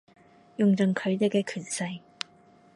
[0.55, 1.99] 用盡佢哋嘅權勢